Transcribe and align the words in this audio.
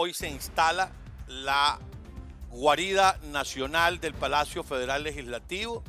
hoy 0.00 0.14
se 0.14 0.30
instala 0.30 0.90
la 1.26 1.78
guarida 2.48 3.18
nacional 3.24 4.00
del 4.00 4.14
Palacio 4.14 4.64
Federal 4.64 5.02
Legislativo. 5.02 5.84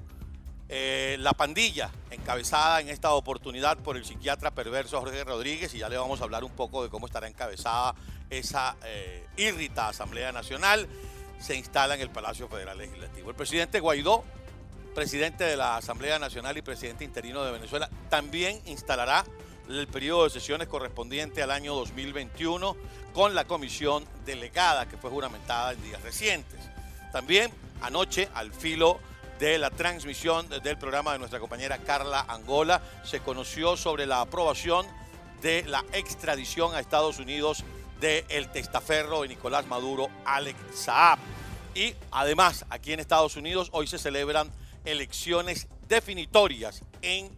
Eh, 0.67 1.15
la 1.19 1.31
pandilla, 1.31 1.89
encabezada 2.09 2.81
en 2.81 2.89
esta 2.89 3.11
oportunidad 3.13 3.77
por 3.77 3.95
el 3.95 4.03
psiquiatra 4.03 4.51
perverso 4.51 4.99
Jorge 4.99 5.23
Rodríguez, 5.23 5.73
y 5.73 5.77
ya 5.77 5.87
le 5.87 5.95
vamos 5.95 6.19
a 6.19 6.25
hablar 6.25 6.43
un 6.43 6.51
poco 6.51 6.83
de 6.83 6.89
cómo 6.89 7.05
estará 7.05 7.29
encabezada 7.29 7.95
esa 8.29 8.75
eh, 8.83 9.25
írrita 9.37 9.87
Asamblea 9.87 10.33
Nacional, 10.33 10.89
se 11.39 11.55
instala 11.55 11.95
en 11.95 12.01
el 12.01 12.09
Palacio 12.09 12.49
Federal 12.49 12.77
Legislativo. 12.77 13.29
El 13.29 13.35
presidente 13.37 13.79
Guaidó, 13.79 14.25
presidente 14.93 15.45
de 15.45 15.55
la 15.55 15.77
Asamblea 15.77 16.19
Nacional 16.19 16.57
y 16.57 16.61
presidente 16.61 17.05
interino 17.05 17.45
de 17.45 17.53
Venezuela, 17.53 17.89
también 18.09 18.61
instalará 18.65 19.23
el 19.79 19.87
periodo 19.87 20.25
de 20.25 20.29
sesiones 20.29 20.67
correspondiente 20.67 21.41
al 21.41 21.51
año 21.51 21.73
2021 21.75 22.75
con 23.13 23.35
la 23.35 23.45
comisión 23.45 24.05
delegada 24.25 24.87
que 24.87 24.97
fue 24.97 25.09
juramentada 25.09 25.73
en 25.73 25.83
días 25.83 26.01
recientes. 26.01 26.59
También 27.11 27.51
anoche, 27.81 28.29
al 28.33 28.53
filo 28.53 28.99
de 29.39 29.57
la 29.57 29.71
transmisión 29.71 30.47
del 30.49 30.77
programa 30.77 31.13
de 31.13 31.19
nuestra 31.19 31.39
compañera 31.39 31.79
Carla 31.79 32.25
Angola, 32.27 32.81
se 33.03 33.21
conoció 33.21 33.75
sobre 33.75 34.05
la 34.05 34.21
aprobación 34.21 34.85
de 35.41 35.63
la 35.63 35.83
extradición 35.93 36.75
a 36.75 36.79
Estados 36.79 37.19
Unidos 37.19 37.63
del 37.99 38.23
el 38.29 38.51
testaferro 38.51 39.21
de 39.23 39.29
Nicolás 39.29 39.65
Maduro, 39.67 40.09
Alex 40.25 40.57
Saab. 40.75 41.19
Y 41.73 41.95
además, 42.11 42.65
aquí 42.69 42.93
en 42.93 42.99
Estados 42.99 43.35
Unidos 43.35 43.69
hoy 43.71 43.87
se 43.87 43.97
celebran 43.97 44.51
elecciones 44.85 45.67
definitorias 45.87 46.83
en 47.01 47.29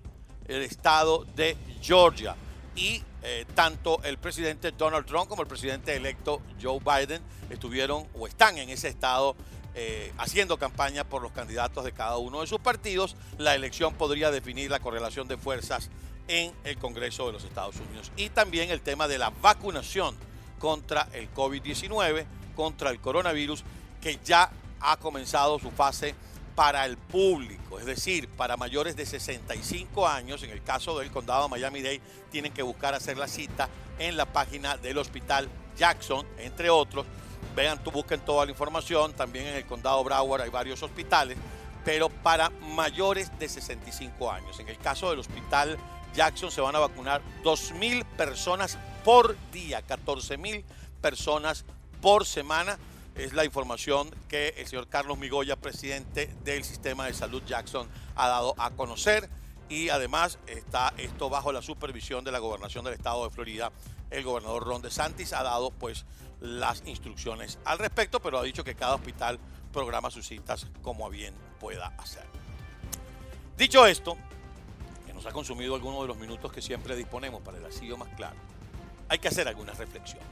el 0.48 0.62
estado 0.62 1.26
de 1.36 1.58
Georgia. 1.82 2.36
Y 2.76 3.04
eh, 3.22 3.46
tanto 3.56 4.02
el 4.04 4.18
presidente 4.18 4.72
Donald 4.72 5.06
Trump 5.06 5.28
como 5.28 5.44
el 5.44 5.48
presidente 5.48 5.96
electo 5.96 6.42
Joe 6.62 6.80
Biden 6.80 7.22
estuvieron 7.50 8.08
o 8.16 8.28
están 8.28 8.58
en 8.58 8.70
ese 8.70 8.90
estado 8.90 9.36
eh, 9.76 10.12
haciendo 10.18 10.58
campaña 10.58 11.04
por 11.04 11.22
los 11.22 11.32
candidatos 11.32 11.84
de 11.84 11.94
cada 11.94 12.18
uno 12.18 12.42
de 12.42 12.48
sus 12.48 12.60
partidos. 12.60 13.16
La 13.38 13.56
elección 13.56 13.94
podría 13.94 14.30
definir 14.30 14.70
la 14.70 14.80
correlación 14.80 15.28
de 15.28 15.38
fuerzas 15.38 15.90
en 16.28 16.54
el 16.64 16.78
Congreso 16.78 17.28
de 17.28 17.34
los 17.34 17.44
Estados 17.44 17.76
Unidos. 17.78 18.12
Y 18.16 18.30
también 18.30 18.70
el 18.70 18.82
tema 18.82 19.08
de 19.08 19.18
la 19.18 19.30
vacunación 19.30 20.16
contra 20.60 21.08
el 21.14 21.34
COVID-19, 21.34 22.26
contra 22.56 22.90
el 22.90 23.00
coronavirus, 23.00 23.64
que 24.02 24.20
ya 24.24 24.52
ha 24.80 24.98
comenzado 24.98 25.60
su 25.60 25.72
fase 25.72 26.16
para 26.56 26.86
el 26.86 26.93
público, 27.14 27.78
es 27.78 27.86
decir, 27.86 28.28
para 28.28 28.58
mayores 28.58 28.96
de 28.96 29.06
65 29.06 30.08
años, 30.08 30.42
en 30.42 30.50
el 30.50 30.64
caso 30.64 30.98
del 30.98 31.12
condado 31.12 31.44
de 31.44 31.50
Miami-Dade, 31.50 32.02
tienen 32.32 32.52
que 32.52 32.64
buscar 32.64 32.96
hacer 32.96 33.18
la 33.18 33.28
cita 33.28 33.70
en 34.00 34.18
la 34.18 34.26
página 34.26 34.78
del 34.78 34.98
hospital 34.98 35.48
Jackson, 35.78 36.26
entre 36.40 36.72
otros. 36.72 37.06
Vean, 37.56 37.84
tú 37.84 37.92
busquen 37.92 38.20
toda 38.22 38.46
la 38.46 38.52
información, 38.52 39.14
también 39.14 39.46
en 39.46 39.54
el 39.54 39.66
condado 39.68 40.04
Broward 40.04 40.42
hay 40.42 40.50
varios 40.50 40.82
hospitales, 40.82 41.38
pero 41.86 42.10
para 42.10 42.50
mayores 42.50 43.32
de 43.38 43.48
65 43.48 44.32
años. 44.32 44.60
En 44.60 44.68
el 44.68 44.80
caso 44.80 45.12
del 45.12 45.20
hospital 45.20 45.78
Jackson 46.16 46.50
se 46.50 46.62
van 46.62 46.76
a 46.76 46.80
vacunar 46.80 47.22
2.000 47.44 48.06
personas 48.18 48.80
por 49.06 49.38
día, 49.52 49.86
14.000 49.86 50.64
personas 51.00 51.64
por 52.02 52.26
semana 52.26 52.80
es 53.16 53.34
la 53.34 53.46
información 53.46 54.10
que 54.28 54.50
el 54.58 54.68
señor 54.68 54.88
Carlos 54.88 55.18
Migoya, 55.18 55.56
presidente 55.56 56.34
del 56.44 56.64
sistema 56.64 57.06
de 57.06 57.14
salud 57.14 57.44
Jackson, 57.46 57.88
ha 58.16 58.28
dado 58.28 58.56
a 58.58 58.72
conocer. 58.72 59.30
Y 59.70 59.90
además 59.90 60.40
está 60.48 60.94
esto 60.98 61.30
bajo 61.30 61.52
la 61.52 61.62
supervisión 61.62 62.24
de 62.24 62.32
la 62.32 62.40
gobernación 62.40 62.84
del 62.84 62.94
estado 62.94 63.24
de 63.24 63.30
Florida. 63.30 63.72
El 64.10 64.24
gobernador 64.24 64.66
Ron 64.66 64.82
DeSantis 64.82 65.34
ha 65.34 65.44
dado 65.44 65.72
pues 65.72 66.06
las 66.42 66.84
instrucciones 66.86 67.58
al 67.66 67.80
respecto, 67.80 68.20
pero 68.20 68.40
ha 68.40 68.44
dicho 68.44 68.64
que 68.64 68.76
cada 68.76 68.96
hospital 68.96 69.40
programa 69.72 70.12
sus 70.12 70.28
citas 70.28 70.68
como 70.82 71.10
bien 71.10 71.34
pueda 71.60 71.88
hacer. 71.98 72.26
Dicho 73.58 73.88
esto, 73.88 74.18
que 75.06 75.14
nos 75.14 75.26
ha 75.26 75.32
consumido 75.32 75.76
algunos 75.76 76.02
de 76.02 76.08
los 76.08 76.18
minutos 76.18 76.52
que 76.52 76.62
siempre 76.62 76.96
disponemos 76.96 77.42
para 77.42 77.58
el 77.58 77.66
asillo 77.66 77.98
más 77.98 78.10
claro, 78.16 78.36
hay 79.08 79.20
que 79.20 79.30
hacer 79.30 79.48
algunas 79.48 79.78
reflexiones. 79.78 80.28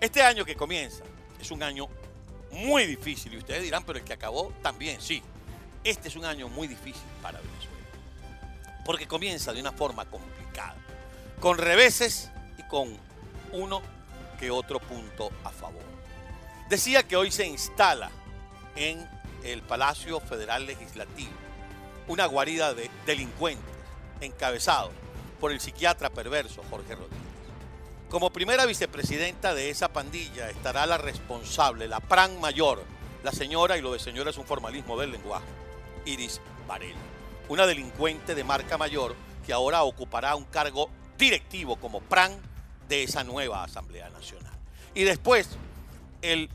Este 0.00 0.22
año 0.22 0.44
que 0.44 0.56
comienza, 0.56 1.04
es 1.40 1.50
un 1.50 1.62
año 1.62 1.88
muy 2.52 2.86
difícil. 2.86 3.34
Y 3.34 3.38
ustedes 3.38 3.62
dirán, 3.62 3.84
pero 3.84 3.98
el 3.98 4.04
que 4.04 4.12
acabó 4.12 4.52
también, 4.62 5.00
sí. 5.00 5.22
Este 5.82 6.08
es 6.08 6.16
un 6.16 6.24
año 6.24 6.48
muy 6.48 6.68
difícil 6.68 7.02
para 7.22 7.38
Venezuela. 7.38 8.82
Porque 8.84 9.06
comienza 9.06 9.52
de 9.52 9.60
una 9.60 9.72
forma 9.72 10.04
complicada. 10.04 10.76
Con 11.40 11.58
reveses 11.58 12.30
y 12.58 12.62
con 12.64 12.96
uno 13.52 13.82
que 14.38 14.50
otro 14.50 14.78
punto 14.80 15.30
a 15.44 15.50
favor. 15.50 15.82
Decía 16.68 17.02
que 17.02 17.16
hoy 17.16 17.30
se 17.30 17.46
instala 17.46 18.10
en 18.76 19.06
el 19.44 19.62
Palacio 19.62 20.20
Federal 20.20 20.66
Legislativo 20.66 21.32
una 22.10 22.26
guarida 22.26 22.74
de 22.74 22.90
delincuentes 23.06 23.64
encabezado 24.20 24.90
por 25.38 25.52
el 25.52 25.60
psiquiatra 25.60 26.10
perverso 26.10 26.62
Jorge 26.68 26.96
Rodríguez. 26.96 27.29
Como 28.10 28.32
primera 28.32 28.66
vicepresidenta 28.66 29.54
de 29.54 29.70
esa 29.70 29.92
pandilla 29.92 30.50
estará 30.50 30.84
la 30.84 30.98
responsable, 30.98 31.86
la 31.86 32.00
pran 32.00 32.40
mayor, 32.40 32.82
la 33.22 33.30
señora, 33.30 33.78
y 33.78 33.82
lo 33.82 33.92
de 33.92 34.00
señora 34.00 34.30
es 34.30 34.36
un 34.36 34.46
formalismo 34.46 34.98
del 34.98 35.12
lenguaje, 35.12 35.46
Iris 36.06 36.40
Varela, 36.66 36.98
una 37.48 37.66
delincuente 37.66 38.34
de 38.34 38.42
marca 38.42 38.76
mayor 38.76 39.14
que 39.46 39.52
ahora 39.52 39.84
ocupará 39.84 40.34
un 40.34 40.42
cargo 40.46 40.90
directivo 41.16 41.76
como 41.76 42.00
pran 42.00 42.32
de 42.88 43.04
esa 43.04 43.22
nueva 43.22 43.62
Asamblea 43.62 44.10
Nacional. 44.10 44.54
Y 44.92 45.04
después, 45.04 45.50
el 46.20 46.50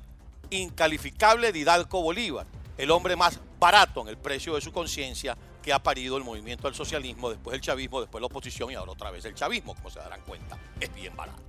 incalificable 0.49 1.53
Didalco 1.53 2.01
Bolívar, 2.01 2.47
el 2.77 2.91
hombre 2.91 3.15
más 3.15 3.39
barato 3.61 4.01
en 4.01 4.09
el 4.09 4.17
precio 4.17 4.55
de 4.55 4.61
su 4.61 4.73
conciencia 4.73 5.37
que 5.63 5.71
ha 5.71 5.81
parido 5.81 6.17
el 6.17 6.25
movimiento 6.25 6.67
del 6.67 6.75
socialismo, 6.75 7.29
después 7.29 7.55
el 7.55 7.61
chavismo, 7.61 8.01
después 8.01 8.21
la 8.21 8.27
oposición 8.27 8.71
y 8.71 8.75
ahora 8.75 8.91
otra 8.91 9.09
vez 9.09 9.23
el 9.23 9.35
chavismo, 9.35 9.73
como 9.73 9.89
se 9.89 9.99
darán 9.99 10.19
cuenta, 10.21 10.57
es 10.81 10.93
bien 10.93 11.15
barato. 11.15 11.44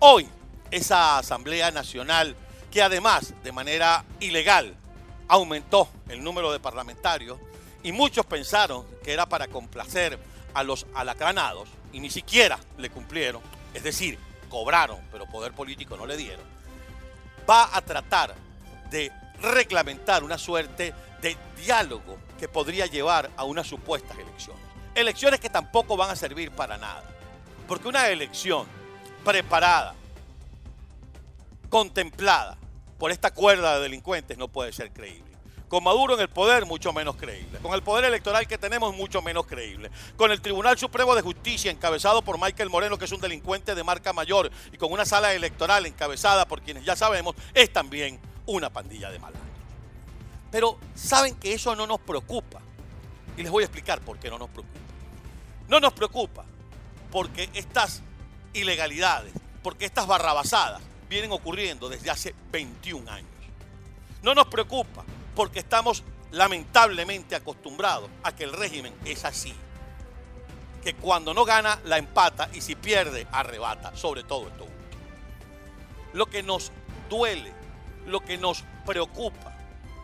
Hoy, 0.00 0.28
esa 0.70 1.18
Asamblea 1.18 1.72
Nacional, 1.72 2.36
que 2.70 2.82
además 2.82 3.34
de 3.42 3.50
manera 3.50 4.04
ilegal 4.20 4.76
aumentó 5.26 5.88
el 6.08 6.22
número 6.22 6.52
de 6.52 6.60
parlamentarios, 6.60 7.36
y 7.82 7.90
muchos 7.90 8.24
pensaron 8.24 8.86
que 9.02 9.12
era 9.12 9.26
para 9.26 9.48
complacer 9.48 10.16
a 10.54 10.62
los 10.62 10.86
alacranados, 10.94 11.68
y 11.92 11.98
ni 11.98 12.10
siquiera 12.10 12.60
le 12.76 12.90
cumplieron, 12.90 13.42
es 13.74 13.82
decir, 13.82 14.20
cobraron, 14.48 15.00
pero 15.10 15.26
poder 15.26 15.52
político 15.52 15.96
no 15.96 16.06
le 16.06 16.16
dieron, 16.16 16.46
va 17.50 17.76
a 17.76 17.80
tratar 17.82 18.36
de 18.90 19.10
reglamentar 19.42 20.22
una 20.22 20.38
suerte 20.38 20.94
de 21.20 21.36
diálogo 21.56 22.18
que 22.38 22.46
podría 22.46 22.86
llevar 22.86 23.30
a 23.36 23.42
unas 23.42 23.66
supuestas 23.66 24.16
elecciones. 24.16 24.62
Elecciones 24.94 25.40
que 25.40 25.50
tampoco 25.50 25.96
van 25.96 26.10
a 26.10 26.16
servir 26.16 26.52
para 26.52 26.78
nada. 26.78 27.02
Porque 27.66 27.88
una 27.88 28.08
elección 28.08 28.77
preparada, 29.24 29.94
contemplada 31.68 32.58
por 32.98 33.12
esta 33.12 33.32
cuerda 33.32 33.76
de 33.76 33.82
delincuentes 33.82 34.36
no 34.36 34.48
puede 34.48 34.72
ser 34.72 34.92
creíble. 34.92 35.28
Con 35.68 35.84
Maduro 35.84 36.14
en 36.14 36.20
el 36.20 36.28
poder, 36.28 36.64
mucho 36.64 36.94
menos 36.94 37.16
creíble. 37.16 37.58
Con 37.58 37.74
el 37.74 37.82
poder 37.82 38.06
electoral 38.06 38.48
que 38.48 38.56
tenemos, 38.56 38.96
mucho 38.96 39.20
menos 39.20 39.46
creíble. 39.46 39.90
Con 40.16 40.32
el 40.32 40.40
Tribunal 40.40 40.78
Supremo 40.78 41.14
de 41.14 41.20
Justicia, 41.20 41.70
encabezado 41.70 42.22
por 42.22 42.40
Michael 42.40 42.70
Moreno, 42.70 42.96
que 42.98 43.04
es 43.04 43.12
un 43.12 43.20
delincuente 43.20 43.74
de 43.74 43.84
marca 43.84 44.14
mayor, 44.14 44.50
y 44.72 44.78
con 44.78 44.90
una 44.90 45.04
sala 45.04 45.34
electoral 45.34 45.84
encabezada 45.84 46.48
por 46.48 46.62
quienes 46.62 46.84
ya 46.84 46.96
sabemos, 46.96 47.36
es 47.52 47.70
también 47.70 48.18
una 48.46 48.70
pandilla 48.70 49.10
de 49.10 49.18
malandros. 49.18 49.46
Pero 50.50 50.78
saben 50.94 51.34
que 51.34 51.52
eso 51.52 51.76
no 51.76 51.86
nos 51.86 52.00
preocupa. 52.00 52.60
Y 53.36 53.42
les 53.42 53.52
voy 53.52 53.62
a 53.62 53.66
explicar 53.66 54.00
por 54.00 54.18
qué 54.18 54.30
no 54.30 54.38
nos 54.38 54.48
preocupa. 54.48 54.78
No 55.68 55.80
nos 55.80 55.92
preocupa 55.92 56.44
porque 57.12 57.50
estas 57.52 58.02
ilegalidades, 58.58 59.32
porque 59.62 59.86
estas 59.86 60.06
barrabasadas 60.06 60.82
vienen 61.08 61.32
ocurriendo 61.32 61.88
desde 61.88 62.10
hace 62.10 62.34
21 62.52 63.10
años. 63.10 63.30
No 64.22 64.34
nos 64.34 64.46
preocupa 64.48 65.04
porque 65.34 65.60
estamos 65.60 66.02
lamentablemente 66.32 67.34
acostumbrados 67.34 68.10
a 68.22 68.34
que 68.34 68.44
el 68.44 68.52
régimen 68.52 68.94
es 69.04 69.24
así. 69.24 69.54
Que 70.82 70.94
cuando 70.94 71.34
no 71.34 71.44
gana, 71.44 71.80
la 71.84 71.98
empata 71.98 72.48
y 72.52 72.60
si 72.60 72.74
pierde, 72.74 73.26
arrebata. 73.32 73.96
Sobre 73.96 74.24
todo 74.24 74.48
esto. 74.48 74.66
Lo 76.12 76.26
que 76.26 76.42
nos 76.42 76.72
duele, 77.08 77.52
lo 78.06 78.20
que 78.20 78.38
nos 78.38 78.64
preocupa, 78.86 79.56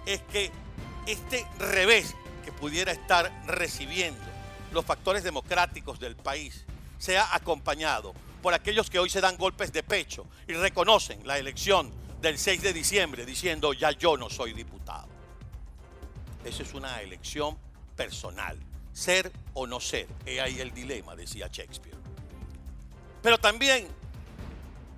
es 0.07 0.21
que 0.23 0.51
este 1.07 1.47
revés 1.59 2.15
que 2.45 2.53
pudiera 2.53 2.93
estar 2.93 3.33
recibiendo 3.47 4.23
los 4.73 4.85
factores 4.85 5.23
democráticos 5.23 5.99
del 6.01 6.17
país 6.17 6.65
sea 6.99 7.35
acompañado 7.35 8.15
por 8.45 8.53
aquellos 8.53 8.91
que 8.91 8.99
hoy 8.99 9.09
se 9.09 9.23
dan 9.23 9.39
golpes 9.39 9.73
de 9.73 9.83
pecho 9.83 10.27
y 10.47 10.53
reconocen 10.53 11.27
la 11.27 11.39
elección 11.39 11.91
del 12.21 12.39
6 12.39 12.61
de 12.61 12.75
diciembre 12.75 13.25
diciendo 13.25 13.73
ya 13.73 13.91
yo 13.93 14.19
no 14.19 14.29
soy 14.29 14.53
diputado. 14.53 15.09
Esa 16.45 16.63
es 16.63 16.75
una 16.75 17.01
elección 17.01 17.57
personal, 17.97 18.61
ser 18.93 19.33
o 19.55 19.67
no 19.67 19.81
ser. 19.81 20.09
He 20.27 20.43
ahí 20.43 20.61
el 20.61 20.75
dilema, 20.75 21.17
decía 21.17 21.49
Shakespeare. 21.51 21.97
Pero 23.23 23.39
también 23.39 23.89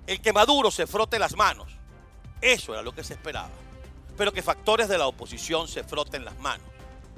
el 0.07 0.19
que 0.19 0.33
Maduro 0.33 0.69
se 0.69 0.85
frote 0.85 1.17
las 1.17 1.37
manos. 1.37 1.71
Eso 2.41 2.73
era 2.73 2.81
lo 2.81 2.93
que 2.93 3.05
se 3.05 3.13
esperaba. 3.13 3.49
Pero 4.17 4.33
que 4.33 4.41
factores 4.41 4.89
de 4.89 4.97
la 4.97 5.07
oposición 5.07 5.69
se 5.69 5.85
froten 5.85 6.25
las 6.25 6.37
manos 6.39 6.67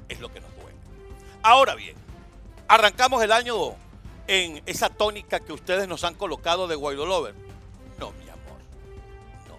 es 0.08 0.20
lo 0.20 0.32
que 0.32 0.40
nos 0.40 0.54
duele. 0.54 0.78
Ahora 1.42 1.74
bien, 1.74 1.96
arrancamos 2.68 3.20
el 3.20 3.32
año 3.32 3.74
en 4.30 4.62
esa 4.64 4.88
tónica 4.88 5.40
que 5.40 5.52
ustedes 5.52 5.88
nos 5.88 6.04
han 6.04 6.14
colocado 6.14 6.68
de 6.68 6.76
Guaidó 6.76 7.04
Lover. 7.04 7.34
No, 7.98 8.12
mi 8.12 8.28
amor. 8.28 8.60
No. 9.48 9.56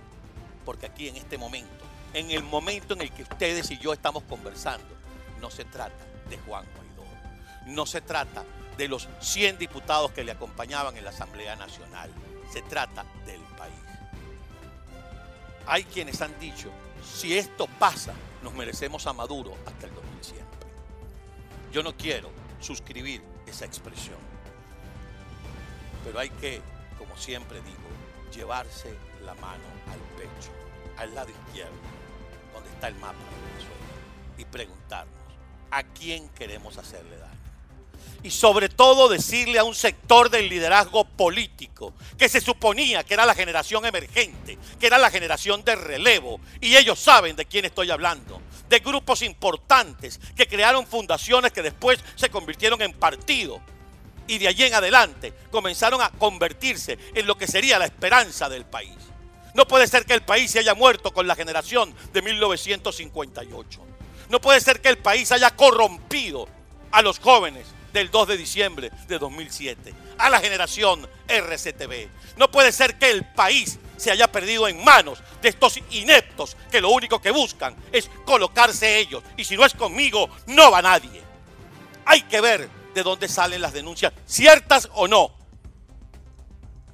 Porque 0.63 0.85
aquí 0.85 1.09
en 1.09 1.17
este 1.17 1.37
momento, 1.37 1.83
en 2.13 2.31
el 2.31 2.41
momento 2.41 2.93
en 2.93 3.01
el 3.01 3.11
que 3.11 3.23
ustedes 3.23 3.69
y 3.69 3.77
yo 3.79 3.91
estamos 3.91 4.23
conversando, 4.23 4.87
no 5.41 5.51
se 5.51 5.65
trata 5.65 6.05
de 6.29 6.37
Juan 6.37 6.63
Guaidó. 6.73 7.03
No 7.65 7.85
se 7.85 7.99
trata 7.99 8.45
de 8.77 8.87
los 8.87 9.09
100 9.19 9.57
diputados 9.57 10.11
que 10.11 10.23
le 10.23 10.31
acompañaban 10.31 10.95
en 10.95 11.03
la 11.03 11.09
Asamblea 11.09 11.57
Nacional. 11.57 12.09
Se 12.49 12.61
trata 12.61 13.03
del 13.25 13.41
país. 13.57 13.75
Hay 15.67 15.83
quienes 15.83 16.21
han 16.21 16.39
dicho, 16.39 16.69
si 17.03 17.37
esto 17.37 17.67
pasa, 17.77 18.13
nos 18.41 18.53
merecemos 18.53 19.05
a 19.05 19.11
Maduro 19.11 19.53
hasta 19.65 19.85
el 19.85 19.93
2100. 19.95 20.45
Yo 21.73 21.83
no 21.83 21.93
quiero 21.97 22.29
suscribir 22.61 23.21
esa 23.45 23.65
expresión, 23.65 24.30
pero 26.03 26.19
hay 26.19 26.29
que, 26.29 26.61
como 26.97 27.15
siempre 27.17 27.61
digo, 27.61 27.77
llevarse 28.33 28.93
la 29.25 29.33
mano 29.35 29.63
al 29.91 29.99
pecho, 30.17 30.51
al 30.97 31.13
lado 31.13 31.29
izquierdo, 31.29 31.71
donde 32.53 32.69
está 32.69 32.87
el 32.87 32.95
mapa 32.95 33.17
de 33.17 33.51
Venezuela, 33.51 34.37
y 34.37 34.45
preguntarnos, 34.45 35.23
¿a 35.69 35.83
quién 35.83 36.29
queremos 36.29 36.77
hacerle 36.77 37.17
daño? 37.17 37.31
y 38.23 38.31
sobre 38.31 38.69
todo 38.69 39.09
decirle 39.09 39.59
a 39.59 39.63
un 39.63 39.73
sector 39.73 40.29
del 40.29 40.49
liderazgo 40.49 41.05
político 41.05 41.93
que 42.17 42.29
se 42.29 42.41
suponía 42.41 43.03
que 43.03 43.15
era 43.15 43.25
la 43.25 43.33
generación 43.33 43.85
emergente, 43.85 44.57
que 44.79 44.87
era 44.87 44.97
la 44.97 45.09
generación 45.09 45.63
de 45.63 45.75
relevo, 45.75 46.39
y 46.59 46.75
ellos 46.75 46.99
saben 46.99 47.35
de 47.35 47.45
quién 47.45 47.65
estoy 47.65 47.89
hablando, 47.89 48.41
de 48.69 48.79
grupos 48.79 49.21
importantes 49.21 50.19
que 50.35 50.47
crearon 50.47 50.85
fundaciones 50.85 51.51
que 51.51 51.63
después 51.63 51.99
se 52.15 52.29
convirtieron 52.29 52.81
en 52.81 52.93
partidos 52.93 53.59
y 54.31 54.37
de 54.37 54.47
allí 54.47 54.63
en 54.63 54.73
adelante 54.73 55.33
comenzaron 55.51 56.01
a 56.01 56.09
convertirse 56.09 56.97
en 57.13 57.27
lo 57.27 57.37
que 57.37 57.47
sería 57.47 57.77
la 57.77 57.83
esperanza 57.83 58.47
del 58.47 58.63
país. 58.63 58.95
No 59.53 59.67
puede 59.67 59.87
ser 59.87 60.05
que 60.05 60.13
el 60.13 60.21
país 60.21 60.51
se 60.51 60.59
haya 60.59 60.73
muerto 60.73 61.11
con 61.11 61.27
la 61.27 61.35
generación 61.35 61.93
de 62.13 62.21
1958. 62.21 63.81
No 64.29 64.39
puede 64.39 64.61
ser 64.61 64.79
que 64.79 64.87
el 64.87 64.97
país 64.99 65.33
haya 65.33 65.53
corrompido 65.53 66.47
a 66.91 67.01
los 67.01 67.19
jóvenes 67.19 67.67
del 67.91 68.09
2 68.09 68.29
de 68.29 68.37
diciembre 68.37 68.89
de 69.09 69.19
2007, 69.19 69.93
a 70.17 70.29
la 70.29 70.39
generación 70.39 71.05
RCTV. 71.27 72.07
No 72.37 72.49
puede 72.49 72.71
ser 72.71 72.97
que 72.97 73.11
el 73.11 73.25
país 73.25 73.79
se 73.97 74.11
haya 74.11 74.31
perdido 74.31 74.69
en 74.69 74.81
manos 74.81 75.21
de 75.41 75.49
estos 75.49 75.77
ineptos 75.89 76.55
que 76.71 76.79
lo 76.79 76.91
único 76.91 77.21
que 77.21 77.31
buscan 77.31 77.75
es 77.91 78.09
colocarse 78.23 78.97
ellos. 78.99 79.23
Y 79.35 79.43
si 79.43 79.57
no 79.57 79.65
es 79.65 79.73
conmigo, 79.73 80.29
no 80.47 80.71
va 80.71 80.81
nadie. 80.81 81.21
Hay 82.05 82.21
que 82.21 82.39
ver 82.39 82.80
de 82.93 83.03
dónde 83.03 83.27
salen 83.27 83.61
las 83.61 83.73
denuncias, 83.73 84.13
ciertas 84.25 84.89
o 84.93 85.07
no. 85.07 85.31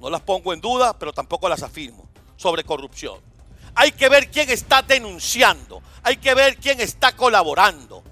No 0.00 0.10
las 0.10 0.20
pongo 0.22 0.52
en 0.52 0.60
duda, 0.60 0.98
pero 0.98 1.12
tampoco 1.12 1.48
las 1.48 1.62
afirmo, 1.62 2.08
sobre 2.36 2.64
corrupción. 2.64 3.20
Hay 3.74 3.92
que 3.92 4.08
ver 4.08 4.30
quién 4.30 4.50
está 4.50 4.82
denunciando, 4.82 5.82
hay 6.02 6.16
que 6.16 6.34
ver 6.34 6.56
quién 6.56 6.80
está 6.80 7.14
colaborando. 7.14 8.02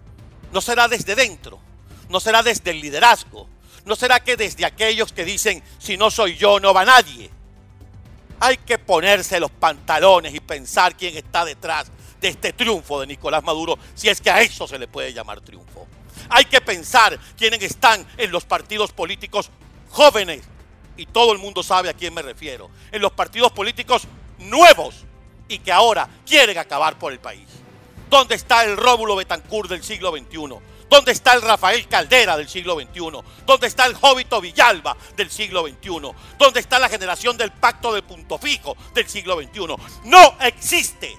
No 0.53 0.61
será 0.61 0.89
desde 0.89 1.15
dentro, 1.15 1.59
no 2.09 2.21
será 2.21 2.43
desde 2.43 2.71
el 2.71 2.81
liderazgo, 2.81 3.49
no 3.85 3.97
será 3.97 4.21
que 4.21 4.37
desde 4.37 4.65
aquellos 4.65 5.13
que 5.13 5.25
dicen, 5.25 5.63
si 5.79 5.97
no 5.97 6.11
soy 6.11 6.37
yo, 6.37 6.61
no 6.61 6.75
va 6.75 6.85
nadie. 6.85 7.31
Hay 8.41 8.59
que 8.59 8.79
ponerse 8.79 9.41
los 9.41 9.51
pantalones 9.51 10.35
y 10.35 10.41
pensar 10.41 10.97
quién 10.97 11.17
está 11.17 11.45
detrás 11.45 11.91
de 12.21 12.29
este 12.29 12.53
triunfo 12.53 13.01
de 13.01 13.07
Nicolás 13.07 13.43
Maduro, 13.43 13.79
si 13.95 14.09
es 14.09 14.21
que 14.21 14.31
a 14.31 14.41
eso 14.41 14.67
se 14.67 14.79
le 14.79 14.89
puede 14.89 15.13
llamar 15.13 15.41
triunfo. 15.41 15.87
Hay 16.29 16.45
que 16.47 16.61
pensar 16.61 17.19
quiénes 17.37 17.63
están 17.63 18.07
en 18.17 18.31
los 18.31 18.45
partidos 18.45 18.93
políticos 18.93 19.51
jóvenes, 19.91 20.43
y 20.97 21.07
todo 21.07 21.33
el 21.33 21.39
mundo 21.39 21.63
sabe 21.63 21.89
a 21.89 21.95
quién 21.95 22.15
me 22.15 22.23
refiero, 22.23 22.71
en 22.91 23.03
los 23.03 23.13
partidos 23.13 23.53
políticos 23.53 24.03
nuevos 24.39 25.05
y 25.49 25.59
que 25.59 25.73
ahora 25.73 26.09
quieren 26.27 26.59
acabar 26.59 26.99
por 26.99 27.13
el 27.13 27.21
país. 27.21 27.47
¿Dónde 28.09 28.35
está 28.35 28.65
el 28.65 28.77
Rómulo 28.77 29.17
Betancourt 29.17 29.69
del 29.69 29.83
siglo 29.83 30.11
XXI? 30.13 30.59
¿Dónde 30.89 31.13
está 31.13 31.35
el 31.35 31.43
Rafael 31.43 31.89
Caldera 31.89 32.37
del 32.37 32.49
siglo 32.49 32.77
XXI? 32.77 33.21
¿Dónde 33.45 33.67
está 33.67 33.87
el 33.87 33.95
Jóbito 33.95 34.41
Villalba 34.41 34.97
del 35.17 35.31
siglo 35.31 35.67
XXI? 35.67 36.13
¿Dónde 36.39 36.61
está 36.61 36.79
la 36.79 36.89
generación 36.89 37.37
del 37.37 37.51
pacto 37.53 37.93
de 37.93 38.03
punto 38.03 38.39
fijo 38.39 38.77
del 38.95 39.09
siglo 39.09 39.37
XXI? 39.41 39.67
No 40.05 40.37
existe. 40.41 41.17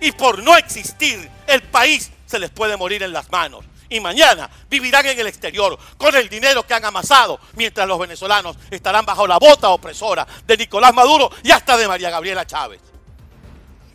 Y 0.00 0.12
por 0.12 0.42
no 0.42 0.56
existir, 0.56 1.28
el 1.48 1.62
país 1.62 2.12
se 2.26 2.38
les 2.38 2.50
puede 2.50 2.76
morir 2.76 3.02
en 3.02 3.12
las 3.12 3.30
manos. 3.32 3.64
Y 3.88 4.00
mañana 4.00 4.50
vivirán 4.68 5.06
en 5.06 5.18
el 5.18 5.26
exterior 5.26 5.78
con 5.96 6.14
el 6.14 6.28
dinero 6.28 6.66
que 6.66 6.74
han 6.74 6.84
amasado, 6.84 7.40
mientras 7.54 7.88
los 7.88 7.98
venezolanos 7.98 8.56
estarán 8.70 9.06
bajo 9.06 9.26
la 9.26 9.38
bota 9.38 9.70
opresora 9.70 10.26
de 10.46 10.56
Nicolás 10.56 10.92
Maduro 10.92 11.30
y 11.42 11.50
hasta 11.50 11.76
de 11.76 11.88
María 11.88 12.10
Gabriela 12.10 12.46
Chávez. 12.46 12.80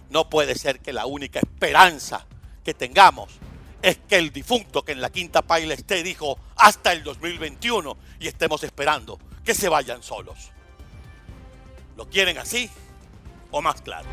No 0.10 0.30
puede 0.30 0.56
ser 0.56 0.80
que 0.80 0.94
la 0.94 1.06
única 1.06 1.40
esperanza 1.40 2.26
que 2.64 2.74
tengamos 2.74 3.30
es 3.82 4.00
que 4.08 4.16
el 4.16 4.32
difunto 4.32 4.84
que 4.84 4.94
en 4.94 5.02
la 5.02 5.12
quinta 5.12 5.42
paila 5.42 5.74
esté 5.74 6.02
dijo 6.04 6.40
hasta 6.56 6.94
el 6.94 7.04
2021 7.04 7.98
y 8.20 8.28
estemos 8.28 8.64
esperando 8.64 9.20
que 9.44 9.54
se 9.54 9.70
vayan 9.70 10.02
solos. 10.02 10.52
¿Lo 11.98 12.10
quieren 12.10 12.38
así 12.38 12.70
o 13.52 13.62
más 13.62 13.82
claro? 13.82 14.08